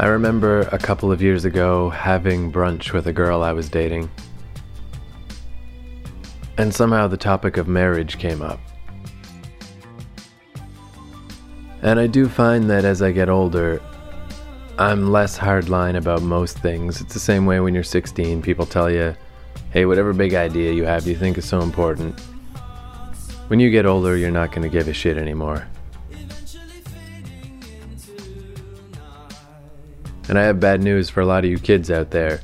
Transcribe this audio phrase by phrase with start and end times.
[0.00, 4.08] I remember a couple of years ago having brunch with a girl I was dating.
[6.56, 8.60] And somehow the topic of marriage came up.
[11.82, 13.82] And I do find that as I get older,
[14.78, 17.00] I'm less hardline about most things.
[17.00, 19.16] It's the same way when you're 16, people tell you,
[19.72, 22.20] hey, whatever big idea you have you think is so important,
[23.48, 25.66] when you get older, you're not going to give a shit anymore.
[30.28, 32.40] And I have bad news for a lot of you kids out there.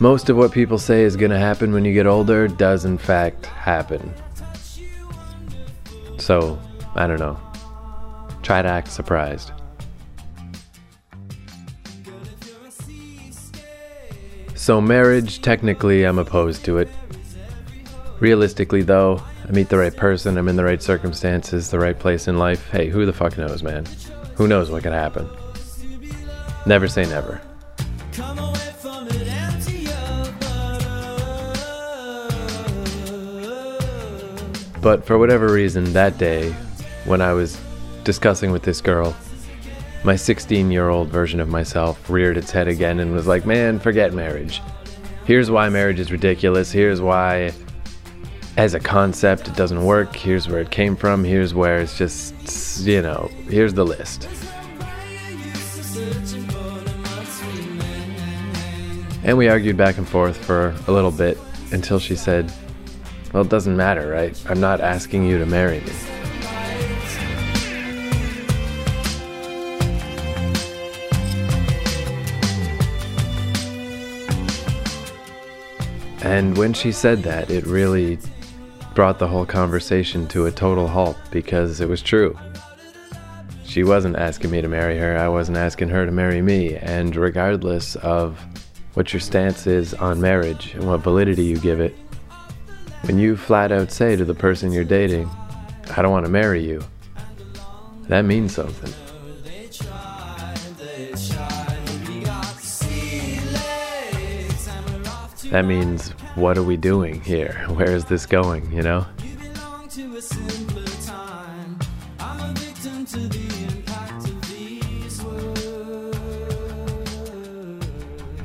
[0.00, 2.98] Most of what people say is going to happen when you get older does, in
[2.98, 4.12] fact, happen.
[6.18, 6.58] So,
[6.94, 7.38] I don't know.
[8.42, 9.52] Try to act surprised.
[14.54, 16.88] So, marriage, technically, I'm opposed to it.
[18.20, 22.28] Realistically, though, I meet the right person, I'm in the right circumstances, the right place
[22.28, 22.68] in life.
[22.70, 23.86] Hey, who the fuck knows, man?
[24.36, 25.28] Who knows what could happen?
[26.64, 27.40] Never say never.
[34.80, 36.50] But for whatever reason, that day,
[37.04, 37.60] when I was
[38.02, 39.16] discussing with this girl,
[40.02, 43.78] my 16 year old version of myself reared its head again and was like, man,
[43.78, 44.60] forget marriage.
[45.24, 46.72] Here's why marriage is ridiculous.
[46.72, 47.52] Here's why,
[48.56, 50.16] as a concept, it doesn't work.
[50.16, 51.22] Here's where it came from.
[51.22, 54.28] Here's where it's just, you know, here's the list.
[59.24, 61.38] And we argued back and forth for a little bit
[61.70, 62.52] until she said,
[63.32, 64.40] Well, it doesn't matter, right?
[64.50, 65.92] I'm not asking you to marry me.
[76.24, 78.18] And when she said that, it really
[78.94, 82.36] brought the whole conversation to a total halt because it was true.
[83.64, 87.16] She wasn't asking me to marry her, I wasn't asking her to marry me, and
[87.16, 88.38] regardless of
[88.94, 91.94] what your stance is on marriage and what validity you give it,
[93.02, 95.28] when you flat out say to the person you're dating,
[95.96, 96.82] I don't want to marry you,
[98.08, 98.92] that means something.
[105.50, 107.64] That means, what are we doing here?
[107.68, 109.06] Where is this going, you know?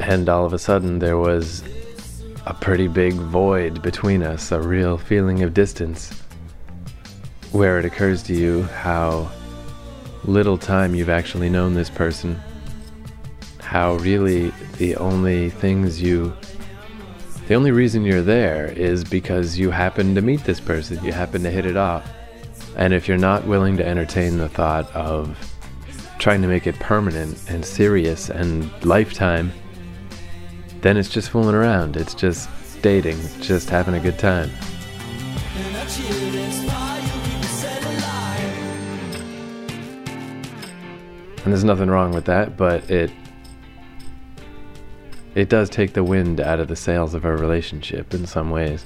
[0.08, 1.64] And all of a sudden, there was
[2.46, 6.12] a pretty big void between us, a real feeling of distance,
[7.52, 9.30] where it occurs to you how
[10.24, 12.40] little time you've actually known this person,
[13.60, 16.34] how really the only things you
[17.50, 21.44] the only reason you're there is because you happen to meet this person, you happen
[21.44, 22.10] to hit it off.
[22.78, 25.38] And if you're not willing to entertain the thought of
[26.18, 29.52] trying to make it permanent and serious and lifetime,
[30.88, 31.98] then it's just fooling around.
[31.98, 32.48] It's just
[32.82, 34.50] dating, just having a good time.
[41.44, 43.12] And there's nothing wrong with that, but it
[45.36, 48.86] it does take the wind out of the sails of our relationship in some ways.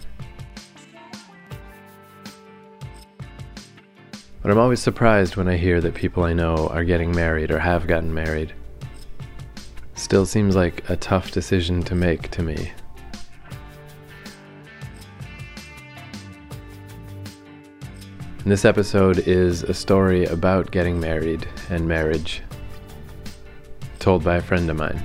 [4.41, 7.59] But I'm always surprised when I hear that people I know are getting married or
[7.59, 8.56] have gotten married.
[10.11, 12.73] Still seems like a tough decision to make to me.
[18.39, 22.41] And this episode is a story about getting married and marriage,
[23.99, 25.01] told by a friend of mine.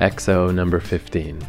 [0.00, 1.44] EXO number 15.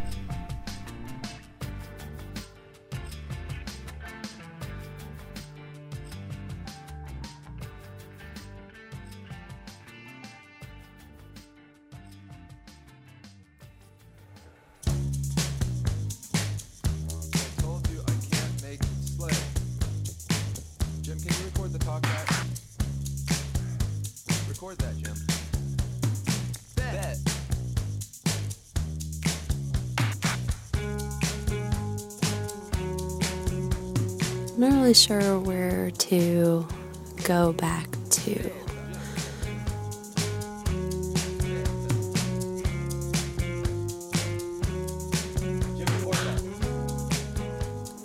[37.24, 38.52] Go back to.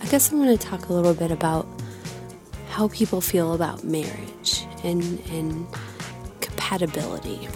[0.00, 1.66] I guess I'm going to talk a little bit about
[2.68, 5.66] how people feel about marriage and, and
[6.40, 7.48] compatibility.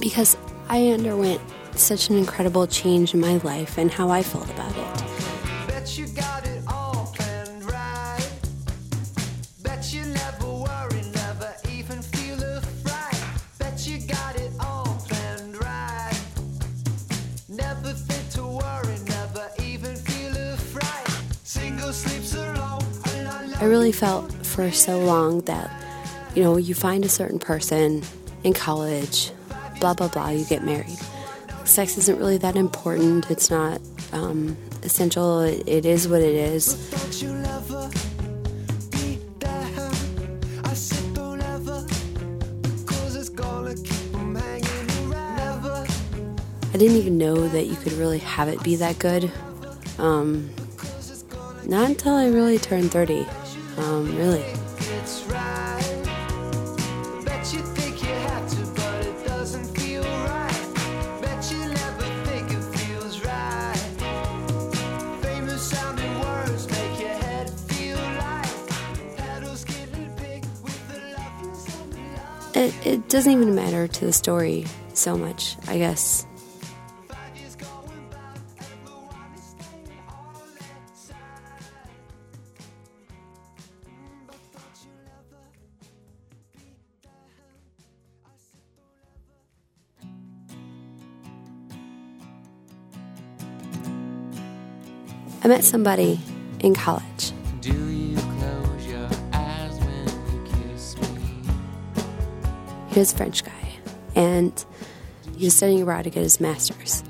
[0.00, 0.36] Because
[0.68, 1.40] I underwent
[1.74, 5.01] such an incredible change in my life and how I felt about it.
[23.72, 25.70] Really felt for so long that,
[26.34, 28.02] you know, you find a certain person
[28.44, 29.30] in college,
[29.80, 30.98] blah, blah, blah, you get married.
[31.64, 33.30] Sex isn't really that important.
[33.30, 33.80] It's not
[34.12, 35.40] um, essential.
[35.40, 36.76] It, it is what it is.
[46.74, 49.32] I didn't even know that you could really have it be that good.
[49.96, 50.50] Um,
[51.64, 53.24] not until I really turned 30.
[53.78, 54.44] Um, really.
[54.94, 56.02] it's right.
[57.24, 61.20] Bet you think you have to, but it doesn't feel right.
[61.22, 63.76] Bet you never think it feels right.
[65.22, 68.54] Famous sounding words make your head feel light.
[69.16, 71.72] Petals getting big with the love you so
[72.16, 72.56] love.
[72.56, 76.26] It, it doesn't even matter to the story so much, I guess.
[95.62, 96.20] Met somebody
[96.60, 97.32] in college.
[97.60, 101.50] Do you close your eyes when you kiss me?
[102.90, 103.78] He was a French guy,
[104.16, 104.64] and
[105.36, 107.04] he was studying abroad to get his master's.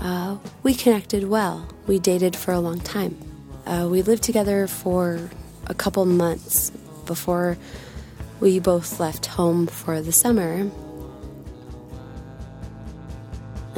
[0.00, 1.68] Uh, we connected well.
[1.86, 3.18] We dated for a long time.
[3.66, 5.28] Uh, we lived together for
[5.66, 6.70] a couple months
[7.04, 7.58] before
[8.40, 10.70] we both left home for the summer.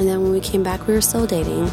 [0.00, 1.70] And then when we came back, we were still dating.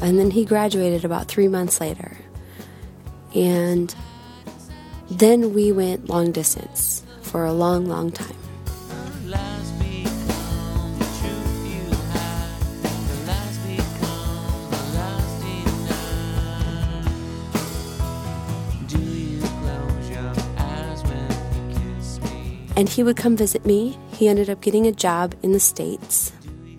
[0.00, 2.16] And then he graduated about three months later.
[3.34, 3.94] And
[5.10, 8.35] then we went long distance for a long, long time.
[22.76, 23.98] And he would come visit me.
[24.12, 26.30] He ended up getting a job in the States.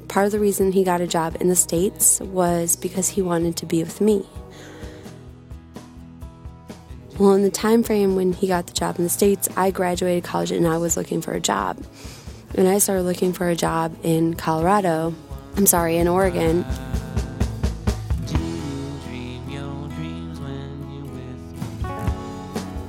[0.07, 3.57] Part of the reason he got a job in the States was because he wanted
[3.57, 4.23] to be with me.
[7.17, 10.23] Well, in the time frame when he got the job in the States, I graduated
[10.23, 11.83] college and I was looking for a job.
[12.53, 15.15] And I started looking for a job in Colorado.
[15.55, 16.63] I'm sorry, in Oregon.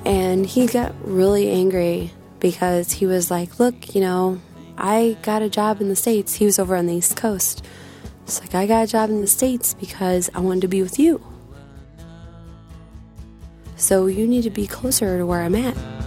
[0.04, 4.40] And he got really angry because he was like, Look, you know,
[4.76, 6.35] I got a job in the States.
[6.35, 7.64] He was over on the East Coast.
[8.23, 10.99] It's like, I got a job in the States because I wanted to be with
[10.99, 11.25] you.
[13.76, 15.98] So you need to be closer to where I'm at.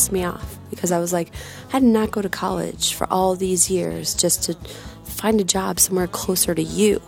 [0.00, 1.30] Pissed me off because I was like,
[1.74, 4.54] I did not go to college for all these years just to
[5.04, 7.02] find a job somewhere closer to you.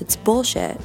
[0.00, 0.80] It's bullshit.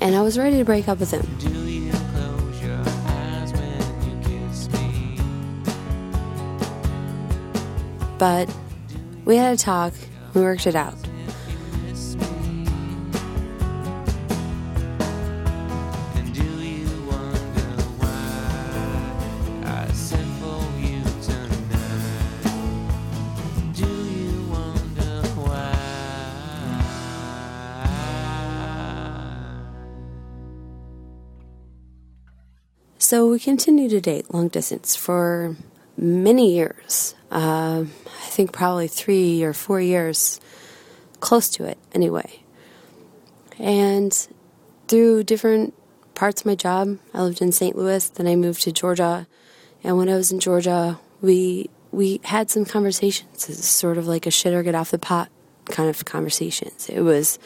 [0.00, 1.26] And I was ready to break up with him.
[1.40, 5.18] Do you close your eyes when you kiss me?
[8.16, 8.48] But
[9.24, 9.92] we had a talk,
[10.34, 10.99] we worked it out.
[33.10, 35.56] So we continued to date long distance for
[35.96, 37.16] many years.
[37.28, 40.38] Uh, I think probably three or four years,
[41.18, 42.44] close to it anyway.
[43.58, 44.12] And
[44.86, 45.74] through different
[46.14, 47.74] parts of my job, I lived in St.
[47.74, 49.26] Louis, then I moved to Georgia.
[49.82, 53.48] And when I was in Georgia, we we had some conversations.
[53.48, 55.30] It's sort of like a shit or get off the pot
[55.64, 56.88] kind of conversations.
[56.88, 57.40] It was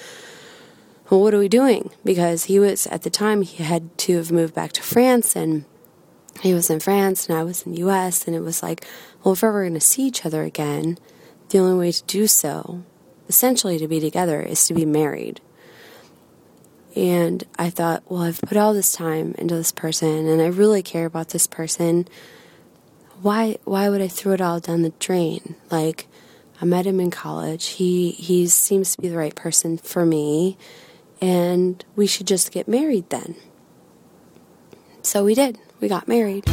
[1.11, 1.91] well, what are we doing?
[2.05, 5.65] Because he was, at the time, he had to have moved back to France and
[6.41, 8.27] he was in France and I was in the US.
[8.27, 8.85] And it was like,
[9.23, 10.99] well, if we're ever going to see each other again,
[11.51, 12.83] the only way to do so,
[13.29, 15.41] essentially to be together, is to be married.
[16.97, 20.83] And I thought, well, I've put all this time into this person and I really
[20.83, 22.09] care about this person.
[23.21, 25.57] Why why would I throw it all down the drain?
[25.71, 26.07] Like
[26.61, 27.67] I met him in college.
[27.67, 30.57] He he seems to be the right person for me
[31.25, 33.35] and we should just get married then.
[35.01, 35.59] So we did.
[35.81, 36.45] We got married.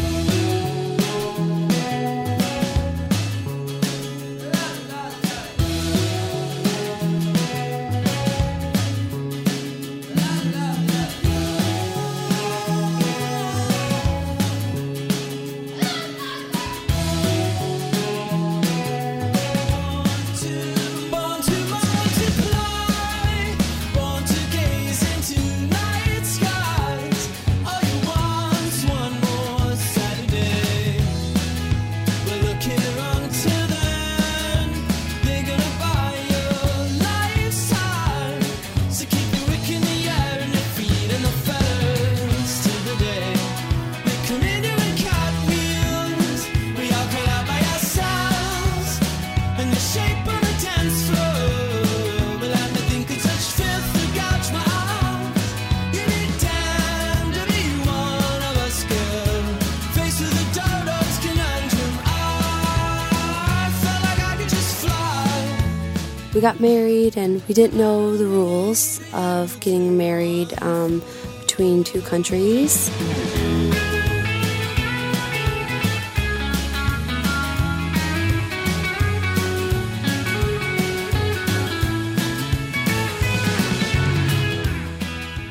[66.41, 71.01] Got married and we didn't know the rules of getting married um,
[71.39, 72.89] between two countries.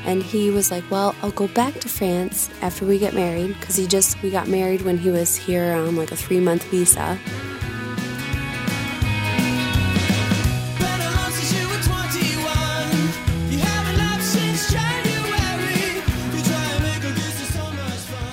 [0.04, 3.76] And he was like, "Well, I'll go back to France after we get married because
[3.76, 7.16] he just we got married when he was here on like a three month visa."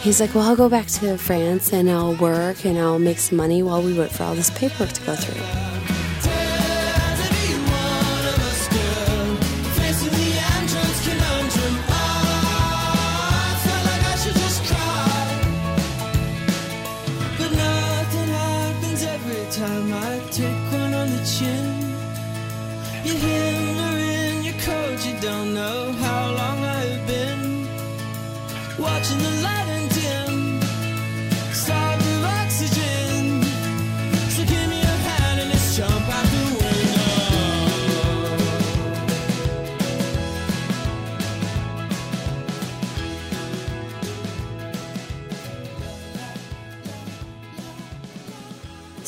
[0.08, 3.38] He's like, Well, I'll go back to France and I'll work and I'll make some
[3.38, 5.67] money while we wait for all this paperwork to go through.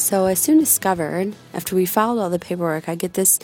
[0.09, 3.37] So I soon discovered, after we filed all the paperwork, I get this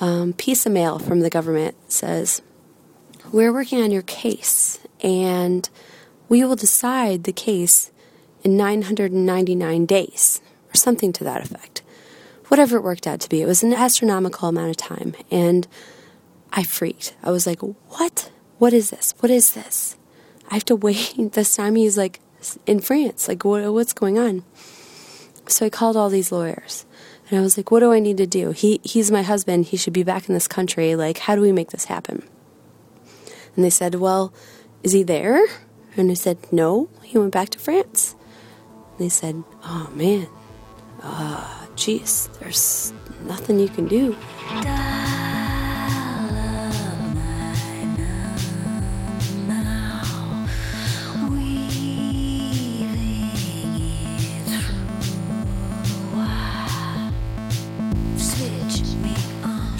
[0.00, 2.42] um, piece of mail from the government that says,
[3.30, 5.70] We're working on your case and
[6.28, 7.92] we will decide the case
[8.42, 11.82] in 999 days, or something to that effect.
[12.48, 13.40] Whatever it worked out to be.
[13.40, 15.14] It was an astronomical amount of time.
[15.30, 15.68] And
[16.52, 17.14] I freaked.
[17.22, 18.32] I was like, What?
[18.58, 19.14] What is this?
[19.20, 19.96] What is this?
[20.50, 21.76] I have to wait this time.
[21.76, 22.18] He's like
[22.66, 23.28] in France.
[23.28, 24.42] Like, what, what's going on?
[25.46, 26.86] So I called all these lawyers
[27.30, 28.50] and I was like, what do I need to do?
[28.50, 29.66] He, he's my husband.
[29.66, 30.94] He should be back in this country.
[30.94, 32.22] Like, how do we make this happen?
[33.56, 34.32] And they said, well,
[34.82, 35.44] is he there?
[35.96, 38.14] And I said, no, he went back to France.
[38.92, 40.26] And they said, oh man,
[41.02, 42.92] uh, geez, there's
[43.24, 44.16] nothing you can do.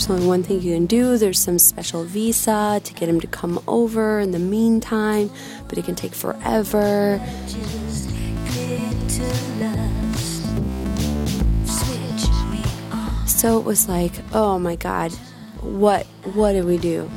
[0.03, 1.17] There's only one thing you can do.
[1.17, 5.31] There's some special visa to get him to come over in the meantime,
[5.69, 7.21] but it can take forever.
[13.29, 15.13] So it was like, oh my god,
[15.61, 16.05] what
[16.35, 17.09] what do we do?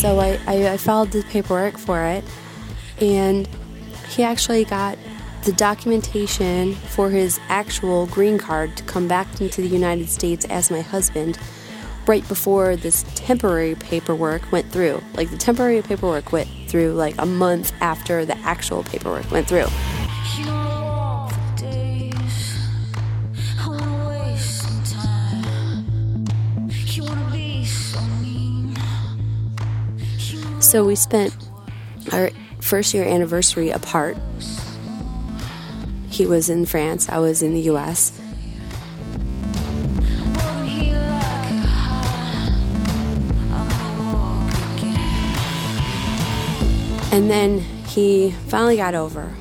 [0.00, 2.24] So I, I, I filed the paperwork for it,
[3.02, 3.46] and
[4.08, 4.96] he actually got
[5.44, 10.70] the documentation for his actual green card to come back into the United States as
[10.70, 11.38] my husband
[12.06, 15.02] right before this temporary paperwork went through.
[15.16, 19.66] Like the temporary paperwork went through like a month after the actual paperwork went through.
[30.70, 31.36] So we spent
[32.12, 34.16] our first year anniversary apart.
[36.10, 38.16] He was in France, I was in the US.
[47.10, 47.58] And then
[47.88, 49.34] he finally got over.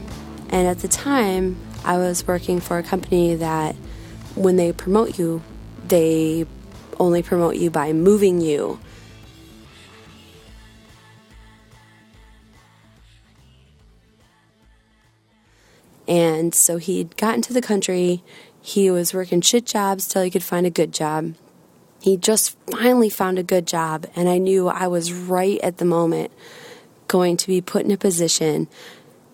[0.50, 3.76] And at the time, I was working for a company that
[4.34, 5.44] when they promote you,
[5.90, 6.48] they
[7.00, 8.80] only promote you by moving you.
[16.10, 18.24] And so he'd gotten to the country.
[18.60, 21.36] He was working shit jobs till he could find a good job.
[22.01, 25.86] He just finally found a good job, and I knew I was right at the
[25.86, 26.32] moment
[27.08, 28.68] going to be put in a position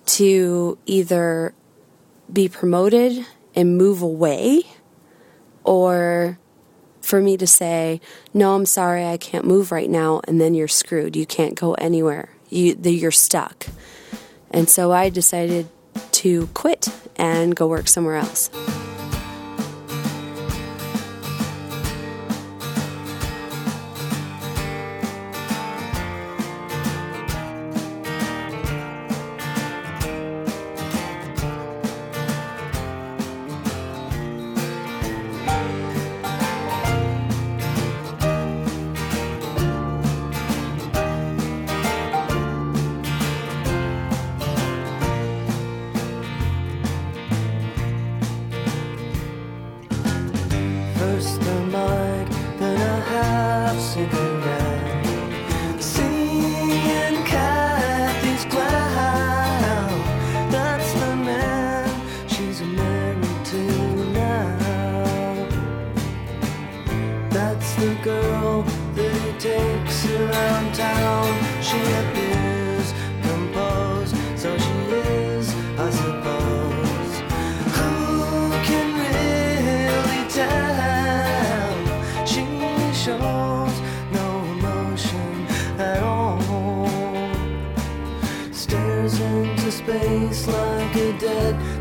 [0.06, 1.54] to either
[2.32, 4.64] be promoted and move away
[5.64, 6.40] or
[7.02, 8.02] for me to say,
[8.34, 11.16] "No, I'm sorry, I can't move right now," and then you're screwed.
[11.16, 12.30] You can't go anywhere.
[12.50, 13.68] You you're stuck.
[14.50, 15.68] And so I decided
[16.26, 18.50] to quit and go work somewhere else.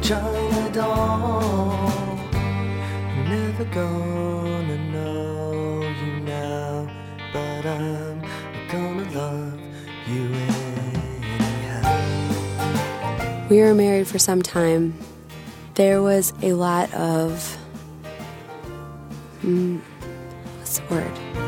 [0.04, 1.80] China doll.
[2.34, 6.86] I'm never gonna know you now,
[7.32, 8.20] but I'm
[8.68, 9.58] gonna love
[10.06, 10.26] you
[11.40, 11.88] anyhow.
[13.48, 14.92] We were married for some time.
[15.72, 17.56] There was a lot of.
[19.40, 19.78] Hmm,
[20.58, 21.43] what's the word?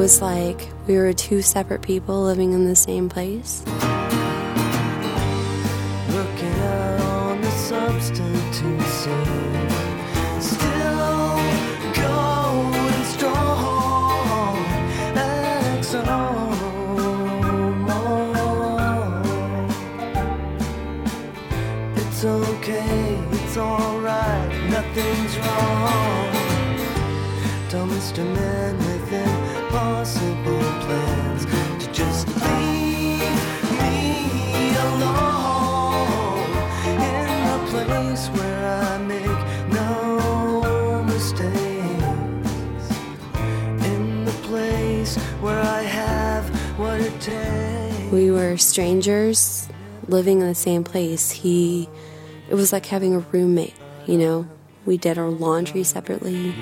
[0.00, 3.62] Was like we were two separate people living in the same place.
[21.94, 26.00] It's okay, it's alright, nothing's wrong.
[28.00, 28.24] Mr.
[48.12, 49.68] We were strangers
[50.08, 51.30] living in the same place.
[51.30, 51.88] He,
[52.48, 53.74] it was like having a roommate,
[54.06, 54.48] you know?
[54.84, 56.54] We did our laundry separately.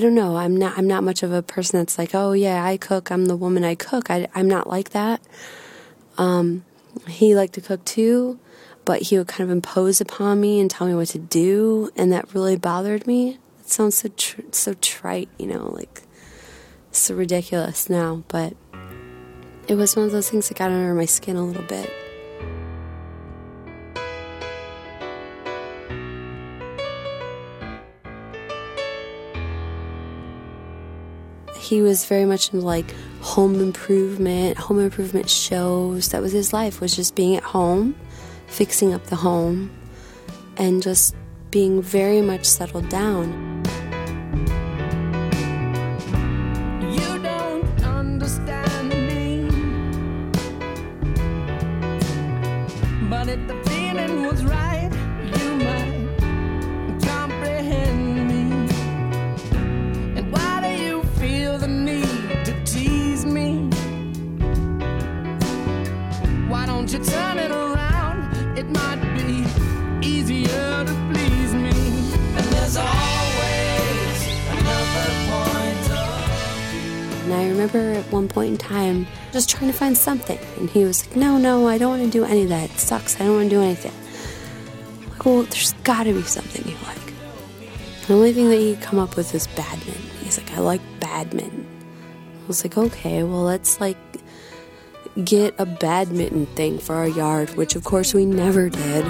[0.00, 0.38] I don't know.
[0.38, 0.78] I'm not.
[0.78, 3.12] I'm not much of a person that's like, oh yeah, I cook.
[3.12, 3.64] I'm the woman.
[3.64, 4.10] I cook.
[4.10, 5.20] I, I'm not like that.
[6.16, 6.64] Um,
[7.06, 8.38] he liked to cook too,
[8.86, 12.10] but he would kind of impose upon me and tell me what to do, and
[12.12, 13.40] that really bothered me.
[13.60, 16.00] It sounds so tr- so trite, you know, like
[16.92, 18.56] so ridiculous now, but
[19.68, 21.92] it was one of those things that got under my skin a little bit.
[31.70, 36.08] He was very much into like home improvement, home improvement shows.
[36.08, 37.94] That was his life, was just being at home,
[38.48, 39.70] fixing up the home,
[40.56, 41.14] and just
[41.52, 43.49] being very much settled down.
[78.20, 80.38] One point in time just trying to find something.
[80.58, 82.70] And he was like, No, no, I don't want to do any of that.
[82.70, 83.16] It sucks.
[83.20, 83.92] I don't want to do anything.
[85.02, 88.06] I'm like, well, there's got to be something you like.
[88.06, 90.02] The only thing that he could come up with is badminton.
[90.22, 91.66] He's like, I like badminton.
[92.44, 93.96] I was like, okay, well, let's like
[95.24, 99.04] get a badminton thing for our yard, which of course we never did.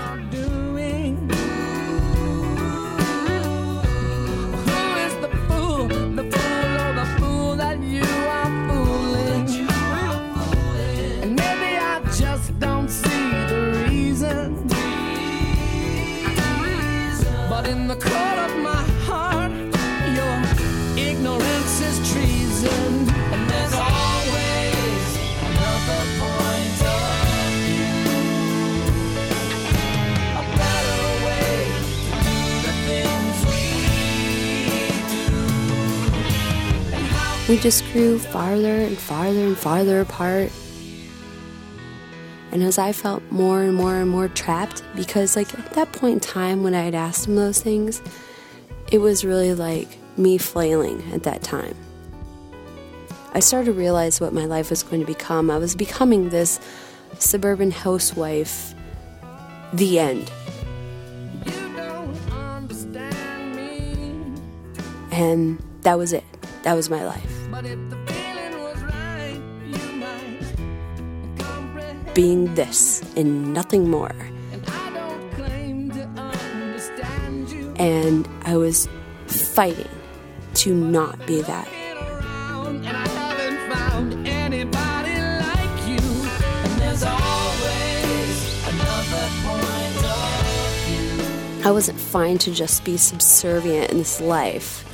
[17.67, 19.53] In the of my heart,
[20.17, 20.37] your
[20.97, 23.07] ignorance is treason.
[23.33, 27.51] And there's always another point of
[30.41, 31.55] a better way
[32.09, 33.63] to do the things we
[37.47, 37.53] do.
[37.53, 40.51] We just grew farther and farther and farther apart.
[42.53, 46.15] And as I felt more and more and more trapped, because like at that point
[46.15, 48.03] in time when I had asked him those things,
[48.91, 51.77] it was really like me flailing at that time.
[53.33, 55.51] I started to realize what my life was going to become.
[55.51, 56.59] I was becoming this
[57.19, 58.75] suburban housewife,
[59.73, 60.31] the end.
[61.47, 64.41] you don't understand me.
[65.13, 66.25] And that was it.
[66.65, 68.00] That was my life.
[72.21, 74.15] Being this and nothing more.
[74.53, 77.73] And I don't claim to understand you.
[77.77, 78.91] and I was
[79.27, 79.89] fighting
[80.57, 81.67] to not be that.
[91.65, 94.90] I wasn't fine to just be subservient in this life.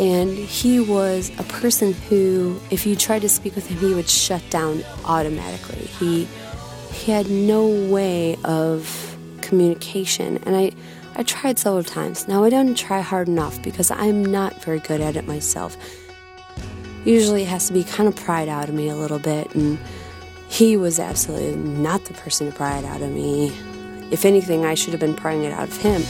[0.00, 4.08] And he was a person who, if you tried to speak with him, he would
[4.08, 5.76] shut down automatically.
[5.76, 6.26] He
[6.90, 10.72] he had no way of communication, and I
[11.16, 12.26] I tried several times.
[12.26, 15.76] Now I don't try hard enough because I'm not very good at it myself.
[17.04, 19.78] Usually, it has to be kind of pried out of me a little bit, and
[20.48, 23.48] he was absolutely not the person to pry it out of me.
[24.10, 26.02] If anything, I should have been prying it out of him.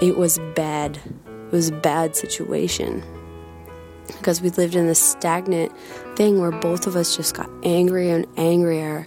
[0.00, 0.98] It was bad.
[1.26, 3.02] It was a bad situation.
[4.06, 5.72] Because we lived in this stagnant
[6.16, 9.06] thing where both of us just got angrier and angrier,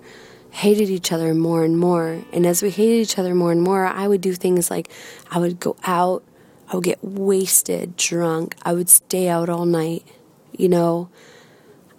[0.52, 2.22] hated each other more and more.
[2.34, 4.90] And as we hated each other more and more, I would do things like
[5.32, 6.24] I would go out,
[6.68, 10.06] I would get wasted, drunk, I would stay out all night,
[10.52, 11.10] you know.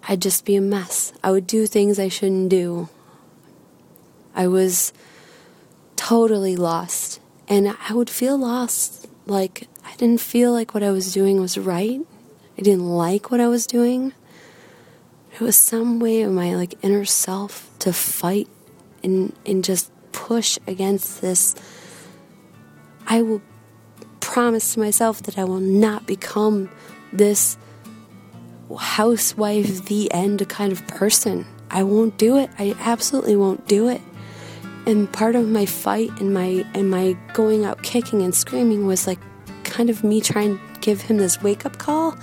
[0.07, 1.13] I'd just be a mess.
[1.23, 2.89] I would do things I shouldn't do.
[4.33, 4.93] I was
[5.95, 7.20] totally lost.
[7.51, 9.09] And I would feel lost.
[9.25, 11.99] Like, I didn't feel like what I was doing was right.
[12.57, 14.13] I didn't like what I was doing.
[15.33, 18.47] It was some way of my like inner self to fight
[19.03, 21.53] and and just push against this.
[23.05, 23.41] I will
[24.21, 26.69] promise to myself that I will not become
[27.11, 27.57] this
[28.79, 31.45] housewife, the end kind of person.
[31.69, 32.49] I won't do it.
[32.57, 34.01] I absolutely won't do it.
[34.85, 39.07] And part of my fight and my and my going out kicking and screaming was
[39.07, 39.19] like
[39.63, 42.17] kind of me trying to give him this wake up call.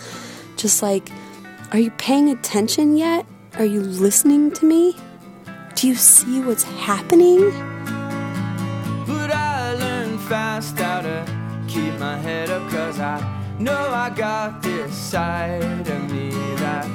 [0.56, 1.08] Just like,
[1.72, 3.26] are you paying attention yet?
[3.58, 4.96] Are you listening to me?
[5.74, 7.50] Do you see what's happening?
[9.06, 11.24] But I learned fast how to
[11.68, 13.20] keep my head up Cause I
[13.58, 16.88] know I got this side of me that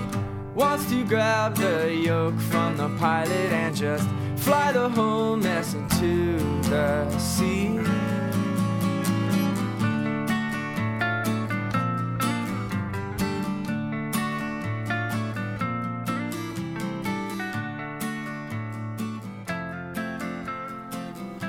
[0.56, 4.08] Wants to grab the yoke from the pilot And just
[4.44, 6.38] fly the whole mess into
[6.70, 7.80] the sea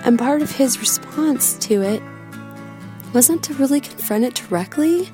[0.04, 2.02] And part of his response to it
[3.14, 5.08] wasn't to really confront it directly,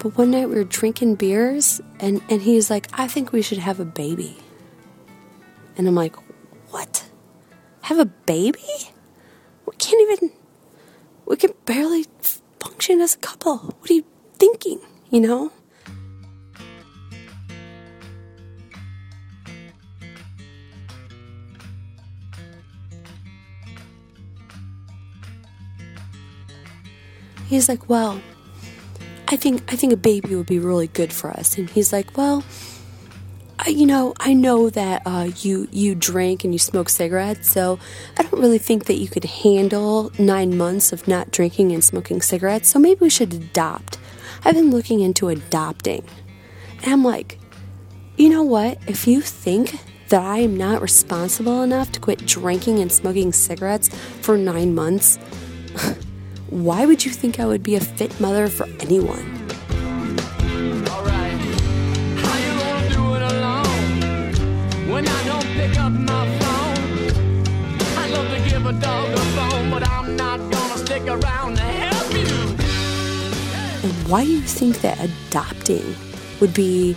[0.00, 3.58] but one night we were drinking beers and, and he's like, I think we should
[3.58, 4.36] have a baby.
[5.78, 6.16] And I'm like,
[6.70, 7.08] What?
[7.84, 8.64] Have a baby?
[9.66, 10.30] We can't even,
[11.26, 12.06] we can barely
[12.58, 13.58] function as a couple.
[13.58, 14.04] What are you
[14.38, 14.80] thinking?
[15.10, 15.52] You know?
[27.48, 28.22] He's like, "Well,
[29.28, 32.16] I think I think a baby would be really good for us." And he's like,
[32.16, 32.42] "Well,
[33.66, 37.78] you know, I know that uh, you you drink and you smoke cigarettes, so
[38.18, 42.20] I don't really think that you could handle nine months of not drinking and smoking
[42.20, 42.68] cigarettes.
[42.68, 43.98] So maybe we should adopt.
[44.44, 46.04] I've been looking into adopting,
[46.82, 47.38] and I'm like,
[48.16, 48.78] you know what?
[48.86, 53.88] If you think that I am not responsible enough to quit drinking and smoking cigarettes
[54.20, 55.18] for nine months."
[56.50, 59.43] Why would you think I would be a fit mother for anyone?
[65.66, 67.40] Pick up my phone?
[67.96, 72.12] I love to give a dog a but I'm not gonna stick around to help
[72.12, 72.56] you.
[73.82, 75.94] And why do you think that adopting
[76.40, 76.96] would be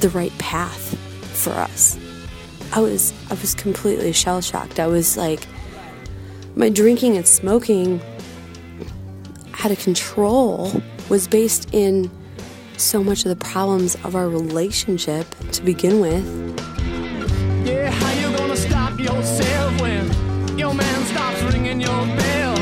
[0.00, 0.96] the right path
[1.42, 1.98] for us?
[2.72, 4.78] I was I was completely shell shocked.
[4.78, 5.46] I was like
[6.54, 8.00] my drinking and smoking
[9.64, 12.10] out of control was based in
[12.76, 16.75] so much of the problems of our relationship to begin with.
[17.66, 22.56] Yeah, how you gonna stop yourself when your man stops ringing your bell?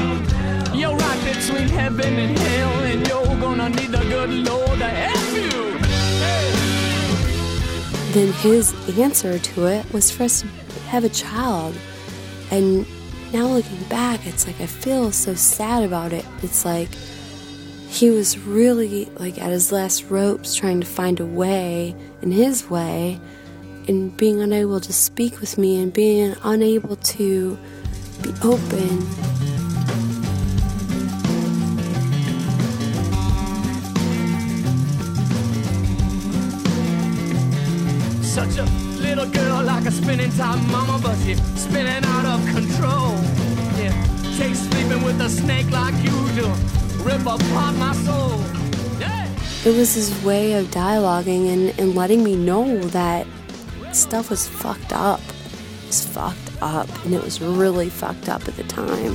[0.75, 5.31] You're right between heaven and hell, and you're gonna need the good Lord to help
[5.37, 5.79] you.
[8.15, 11.77] Then his answer to it was for us to have a child.
[12.51, 12.87] And
[13.31, 16.25] now looking back, it's like I feel so sad about it.
[16.43, 16.89] It's like
[17.91, 22.71] he was really like at his last ropes trying to find a way in his
[22.71, 23.21] way
[23.89, 27.59] and being unable to speak with me and being unable to
[28.23, 29.01] be open.
[38.23, 38.65] Such a
[39.01, 43.13] little girl like a spinning top mama, but she's spinning out of control.
[43.79, 43.93] Yeah,
[44.37, 46.49] takes sleeping with a snake like you do,
[47.03, 48.41] rip apart my soul.
[48.99, 49.29] Yeah.
[49.65, 53.27] It was his way of dialoguing and, and letting me know that
[53.95, 55.21] stuff was fucked up.
[55.21, 59.15] It was fucked up, and it was really fucked up at the time.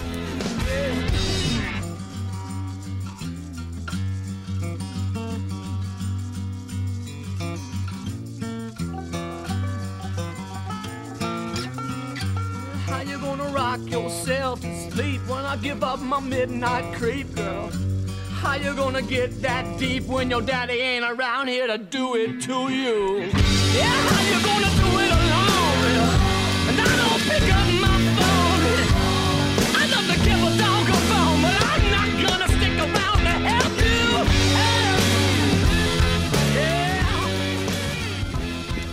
[12.88, 17.70] How you gonna rock yourself to sleep when I give up my midnight creep, girl?
[18.32, 22.42] How you gonna get that deep when your daddy ain't around here to do it
[22.44, 23.48] to you?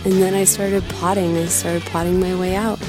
[0.07, 1.37] And then I started plotting.
[1.37, 2.79] I started plotting my way out.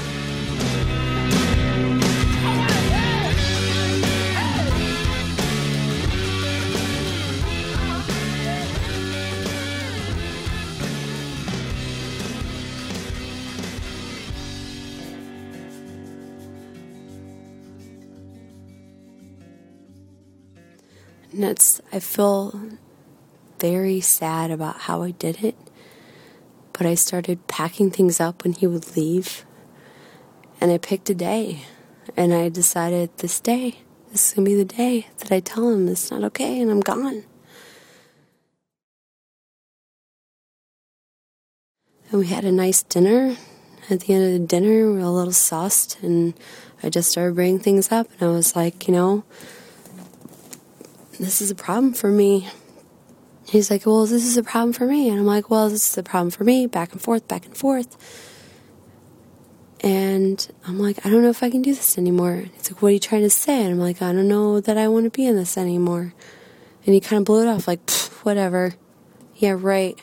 [21.49, 22.59] It's, I feel
[23.59, 25.55] very sad about how I did it.
[26.73, 29.45] But I started packing things up when he would leave.
[30.61, 31.65] And I picked a day.
[32.15, 33.79] And I decided this day,
[34.11, 36.71] this is going to be the day that I tell him it's not okay and
[36.71, 37.23] I'm gone.
[42.09, 43.37] And we had a nice dinner.
[43.89, 46.01] At the end of the dinner, we were a little sussed.
[46.01, 46.33] And
[46.81, 48.07] I just started bringing things up.
[48.19, 49.23] And I was like, you know,
[51.19, 52.49] this is a problem for me.
[53.47, 55.09] He's like, well, this is a problem for me.
[55.09, 56.67] And I'm like, well, this is a problem for me.
[56.67, 57.97] Back and forth, back and forth.
[59.81, 62.45] And I'm like, I don't know if I can do this anymore.
[62.53, 63.63] He's like, What are you trying to say?
[63.63, 66.13] And I'm like, I don't know that I want to be in this anymore.
[66.85, 67.89] And he kind of blew it off, like,
[68.23, 68.73] whatever.
[69.35, 69.97] Yeah, right.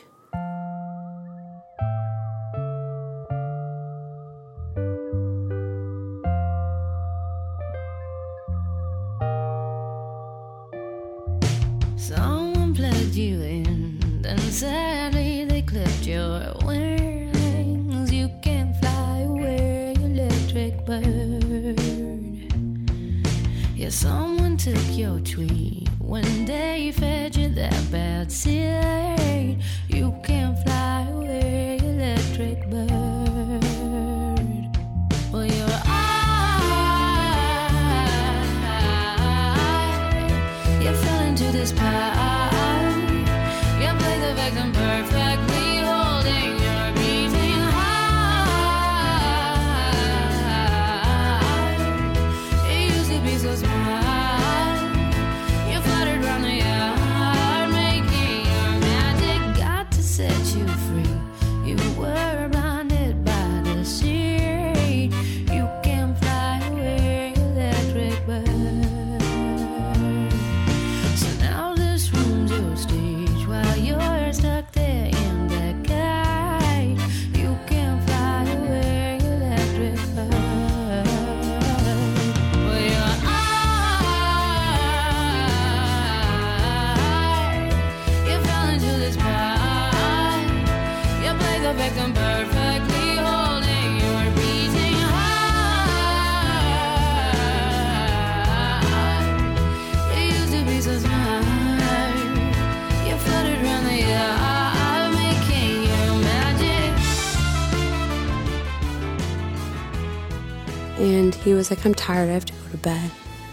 [111.69, 113.11] Was like, I'm tired, I have to go to bed.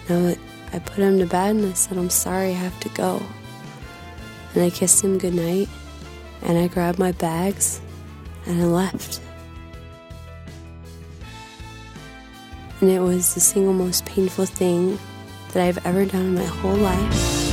[0.09, 2.89] And I, I put him to bed and I said, I'm sorry, I have to
[2.91, 3.23] go.
[4.55, 5.69] And I kissed him goodnight
[6.43, 7.81] and I grabbed my bags
[8.47, 9.21] and I left.
[12.81, 14.99] And it was the single most painful thing
[15.53, 17.44] that I've ever done in my whole life.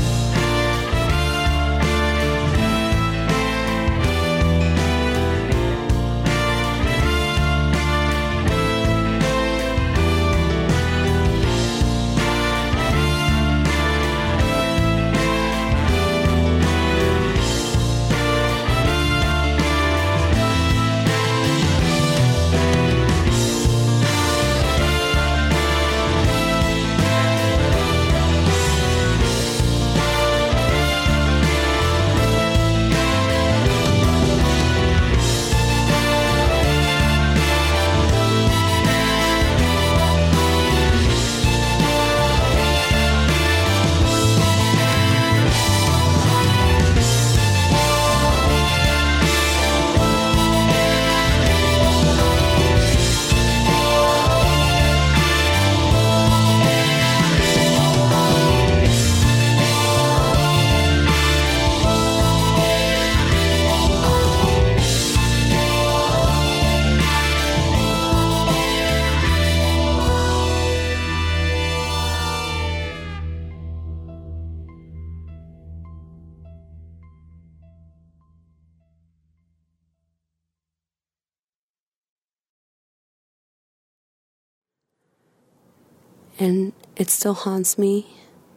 [86.41, 87.99] And it still haunts me.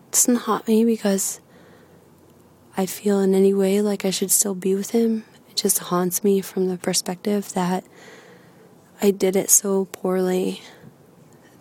[0.06, 1.38] It doesn't haunt me because
[2.78, 5.24] I feel in any way like I should still be with him.
[5.50, 7.84] It just haunts me from the perspective that
[9.02, 10.62] I did it so poorly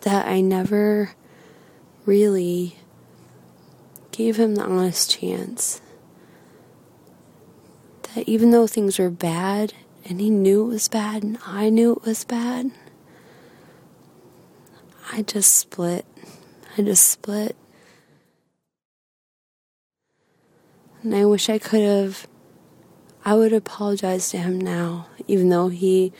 [0.00, 1.10] that I never
[2.06, 2.78] really
[4.10, 5.82] gave him the honest chance.
[8.14, 9.74] That even though things were bad
[10.06, 12.70] and he knew it was bad and I knew it was bad,
[15.12, 16.06] I just split.
[16.76, 17.56] I just split.
[21.02, 22.26] And I wish I could have.
[23.24, 26.12] I would apologize to him now, even though he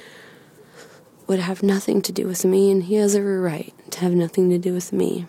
[1.27, 4.49] would have nothing to do with me, and he has every right to have nothing
[4.51, 5.27] to do with me.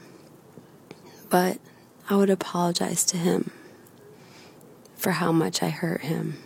[1.30, 1.60] But
[2.10, 3.52] I would apologize to him
[4.96, 6.38] for how much I hurt him,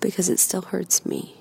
[0.00, 1.38] because it still hurts me.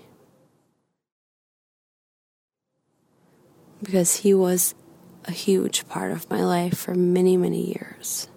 [3.82, 4.76] because he was
[5.28, 8.28] a huge part of my life for many, many years.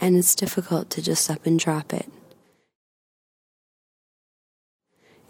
[0.00, 2.10] And it's difficult to just up and drop it.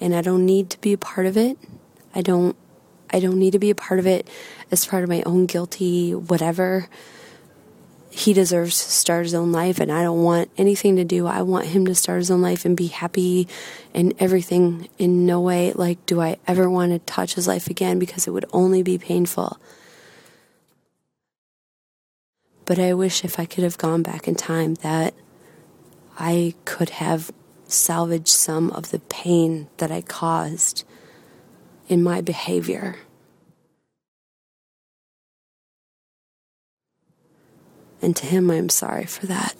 [0.00, 1.58] And I don't need to be a part of it.
[2.14, 2.56] I don't
[3.12, 4.28] I don't need to be a part of it
[4.70, 6.88] as part of my own guilty whatever.
[8.12, 11.28] He deserves to start his own life, and I don't want anything to do.
[11.28, 13.46] I want him to start his own life and be happy
[13.94, 14.88] and everything.
[14.98, 18.32] In no way, like, do I ever want to touch his life again because it
[18.32, 19.60] would only be painful.
[22.70, 25.12] But I wish if I could have gone back in time that
[26.16, 27.32] I could have
[27.66, 30.84] salvaged some of the pain that I caused
[31.88, 32.94] in my behavior.
[38.00, 39.56] And to him, I'm sorry for that.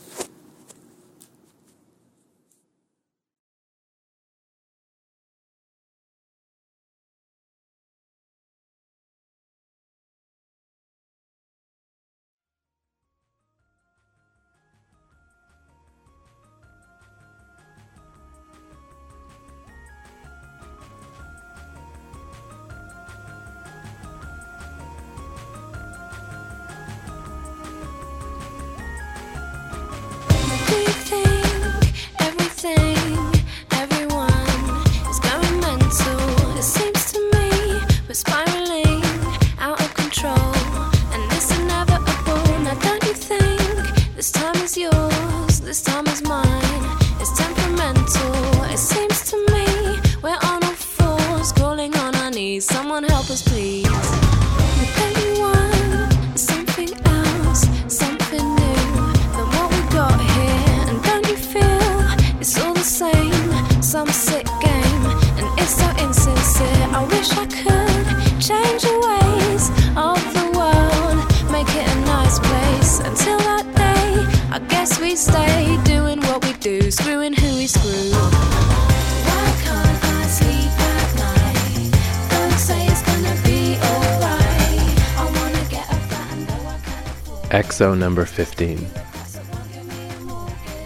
[87.81, 88.77] EXO number 15.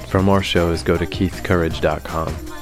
[0.06, 2.53] For more shows, go to keithcourage.com.